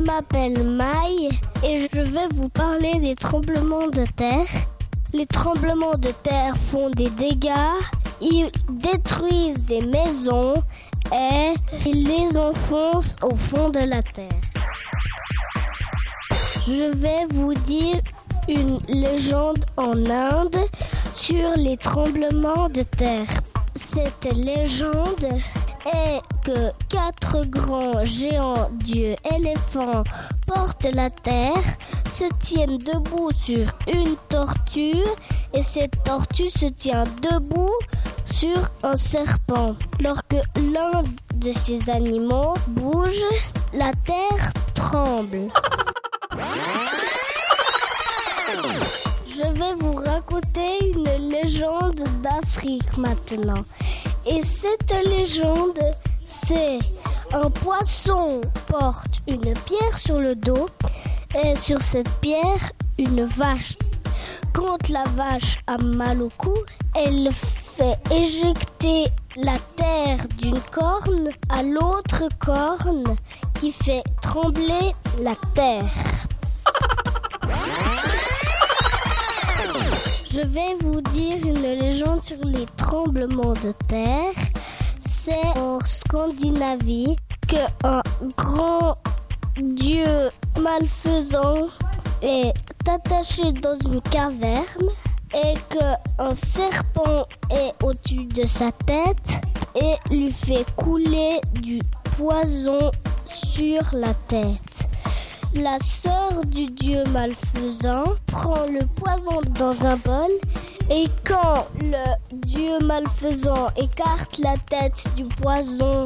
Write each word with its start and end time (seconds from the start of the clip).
m'appelle 0.00 0.62
Maï 0.64 1.28
et 1.62 1.88
je 1.92 2.00
vais 2.00 2.28
vous 2.34 2.48
parler 2.48 2.98
des 3.00 3.14
tremblements 3.14 3.88
de 3.88 4.04
terre. 4.16 4.46
Les 5.12 5.26
tremblements 5.26 5.96
de 5.96 6.10
terre 6.22 6.54
font 6.70 6.90
des 6.90 7.10
dégâts, 7.10 7.78
ils 8.20 8.50
détruisent 8.70 9.64
des 9.64 9.82
maisons 9.82 10.54
et 11.12 11.54
ils 11.86 12.04
les 12.04 12.36
enfoncent 12.36 13.16
au 13.22 13.34
fond 13.36 13.70
de 13.70 13.80
la 13.80 14.02
terre. 14.02 14.28
Je 16.66 16.96
vais 16.96 17.26
vous 17.30 17.54
dire 17.54 18.00
une 18.48 18.78
légende 18.88 19.64
en 19.76 19.92
Inde 20.10 20.56
sur 21.12 21.50
les 21.56 21.76
tremblements 21.76 22.68
de 22.68 22.82
terre. 22.82 23.28
Cette 23.74 24.32
légende 24.34 25.28
est 25.86 26.20
que 26.44 26.72
quatre 26.90 27.46
grands 27.46 28.04
géants 28.04 28.68
dieux 28.72 29.16
éléphants 29.34 30.04
portent 30.46 30.86
la 30.92 31.08
terre, 31.08 31.64
se 32.08 32.24
tiennent 32.38 32.76
debout 32.78 33.30
sur 33.32 33.66
une 33.92 34.14
tortue 34.28 35.02
et 35.54 35.62
cette 35.62 36.02
tortue 36.04 36.50
se 36.50 36.66
tient 36.66 37.04
debout 37.22 37.72
sur 38.24 38.56
un 38.82 38.96
serpent. 38.96 39.74
Lorsque 40.00 40.36
l'un 40.56 41.02
de 41.34 41.50
ces 41.52 41.88
animaux 41.88 42.54
bouge, 42.68 43.24
la 43.72 43.92
terre 44.04 44.52
tremble. 44.74 45.48
Je 49.26 49.58
vais 49.58 49.74
vous 49.78 49.94
raconter 49.94 50.92
une 50.94 51.30
légende 51.30 52.04
d'Afrique 52.22 52.96
maintenant. 52.98 53.64
Et 54.26 54.42
cette 54.42 54.94
légende, 55.06 55.80
c'est 56.46 56.78
un 57.32 57.48
poisson 57.50 58.40
porte 58.66 59.22
une 59.26 59.54
pierre 59.64 59.98
sur 59.98 60.18
le 60.18 60.34
dos 60.34 60.66
et 61.42 61.56
sur 61.56 61.80
cette 61.80 62.10
pierre, 62.20 62.72
une 62.98 63.24
vache. 63.24 63.74
Quand 64.52 64.88
la 64.88 65.04
vache 65.16 65.58
a 65.66 65.78
mal 65.78 66.22
au 66.22 66.28
cou, 66.38 66.54
elle 66.94 67.30
fait 67.32 67.96
éjecter 68.12 69.06
la 69.36 69.56
terre 69.76 70.26
d'une 70.38 70.60
corne 70.72 71.28
à 71.48 71.62
l'autre 71.62 72.28
corne 72.38 73.16
qui 73.54 73.72
fait 73.72 74.02
trembler 74.20 74.92
la 75.20 75.34
terre. 75.54 75.92
Je 80.30 80.40
vais 80.40 80.76
vous 80.80 81.00
dire 81.00 81.36
une 81.44 81.62
légende 81.62 82.22
sur 82.22 82.38
les 82.44 82.66
tremblements 82.76 83.54
de 83.62 83.72
terre. 83.88 84.32
En 85.26 85.78
Scandinavie 85.86 87.16
qu'un 87.46 88.02
grand 88.36 88.98
dieu 89.58 90.04
malfaisant 90.60 91.68
est 92.20 92.52
attaché 92.86 93.52
dans 93.52 93.74
une 93.86 94.02
caverne 94.02 94.90
et 95.34 95.54
qu'un 95.70 96.34
serpent 96.34 97.26
est 97.50 97.72
au-dessus 97.82 98.26
de 98.26 98.46
sa 98.46 98.70
tête 98.72 99.40
et 99.74 99.94
lui 100.12 100.30
fait 100.30 100.66
couler 100.76 101.40
du 101.54 101.80
poison 102.18 102.90
sur 103.24 103.80
la 103.94 104.12
tête. 104.28 104.88
La 105.54 105.78
sœur 105.78 106.44
du 106.44 106.66
dieu 106.66 107.02
malfaisant 107.12 108.04
prend 108.26 108.66
le 108.66 108.84
poison 108.86 109.40
dans 109.58 109.86
un 109.86 109.96
bol 109.96 110.30
et 110.90 111.06
quand 111.24 111.66
le 111.80 112.04
dieu 112.32 112.78
malfaisant 112.84 113.68
écarte 113.76 114.38
la 114.38 114.54
tête 114.56 115.04
du 115.16 115.24
poison 115.24 116.04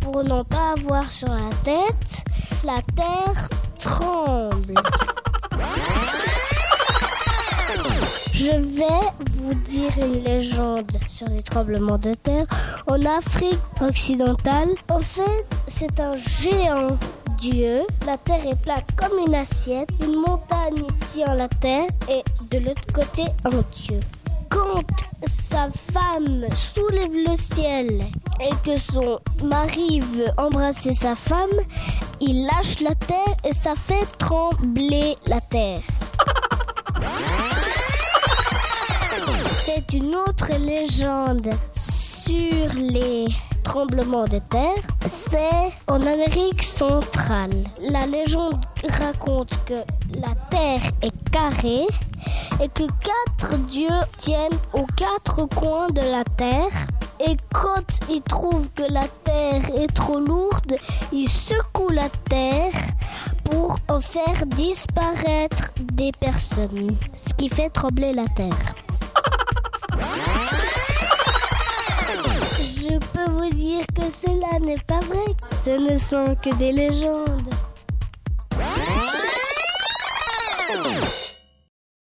pour 0.00 0.22
n'en 0.24 0.44
pas 0.44 0.74
avoir 0.78 1.10
sur 1.10 1.28
la 1.28 1.50
tête, 1.64 2.24
la 2.64 2.80
terre 2.94 3.48
tremble. 3.78 4.74
Je 8.32 8.52
vais 8.52 9.10
vous 9.36 9.52
dire 9.52 9.90
une 9.98 10.24
légende 10.24 10.90
sur 11.06 11.28
les 11.28 11.42
tremblements 11.42 11.98
de 11.98 12.14
terre. 12.14 12.46
En 12.86 13.04
Afrique 13.04 13.58
occidentale, 13.82 14.70
en 14.90 14.98
fait, 14.98 15.46
c'est 15.68 16.00
un 16.00 16.14
géant 16.16 16.96
Dieu. 17.36 17.80
La 18.06 18.16
terre 18.16 18.46
est 18.46 18.58
plate 18.62 18.86
comme 18.96 19.18
une 19.26 19.34
assiette. 19.34 19.90
Une 20.02 20.16
montagne 20.16 20.86
tient 21.12 21.34
la 21.34 21.48
terre 21.48 21.88
et 22.08 22.22
de 22.50 22.64
l'autre 22.64 22.90
côté 22.94 23.24
un 23.44 23.62
Dieu. 23.72 24.00
Quand 24.50 24.84
sa 25.26 25.68
femme 25.92 26.46
soulève 26.54 27.12
le 27.12 27.36
ciel 27.36 28.02
et 28.40 28.50
que 28.64 28.76
son 28.76 29.18
mari 29.44 30.00
veut 30.00 30.30
embrasser 30.36 30.92
sa 30.92 31.14
femme, 31.14 31.48
il 32.20 32.46
lâche 32.46 32.80
la 32.80 32.94
terre 32.94 33.36
et 33.44 33.52
ça 33.52 33.74
fait 33.74 34.06
trembler 34.18 35.16
la 35.26 35.40
terre. 35.40 35.80
C'est 39.50 39.92
une 39.94 40.14
autre 40.16 40.50
légende 40.58 41.50
sur 41.74 42.74
les 42.76 43.26
tremblements 43.70 44.24
de 44.24 44.40
terre, 44.50 44.82
c'est 45.08 45.70
en 45.86 46.00
Amérique 46.00 46.64
centrale. 46.64 47.68
La 47.88 48.04
légende 48.04 48.64
raconte 48.98 49.56
que 49.64 49.74
la 50.18 50.34
terre 50.50 50.82
est 51.02 51.30
carrée 51.30 51.86
et 52.60 52.68
que 52.68 52.82
quatre 52.82 53.56
dieux 53.68 54.02
tiennent 54.18 54.58
aux 54.72 54.86
quatre 54.96 55.46
coins 55.54 55.86
de 55.86 56.00
la 56.00 56.24
terre. 56.36 56.72
Et 57.20 57.36
quand 57.54 57.86
ils 58.10 58.22
trouvent 58.22 58.72
que 58.72 58.92
la 58.92 59.06
terre 59.22 59.62
est 59.78 59.94
trop 59.94 60.18
lourde, 60.18 60.74
ils 61.12 61.28
secouent 61.28 61.92
la 61.92 62.08
terre 62.28 62.72
pour 63.44 63.78
en 63.88 64.00
faire 64.00 64.46
disparaître 64.46 65.70
des 65.92 66.10
personnes, 66.10 66.96
ce 67.12 67.32
qui 67.34 67.48
fait 67.48 67.70
trembler 67.70 68.14
la 68.14 68.26
terre. 68.26 68.69
Peux 73.24 73.32
vous 73.32 73.50
dire 73.50 73.84
que 73.94 74.10
cela 74.10 74.58
n'est 74.60 74.80
pas 74.86 75.00
vrai. 75.00 75.34
Ce 75.64 75.70
ne 75.70 75.96
sont 75.98 76.36
que 76.42 76.54
des 76.56 76.72
légendes. 76.72 77.69